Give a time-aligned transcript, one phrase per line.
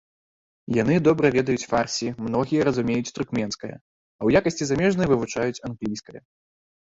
[0.75, 6.19] Яны добра ведаюць фарсі, многія разумеюць туркменская, а ў якасці замежнай вывучаюць англійская.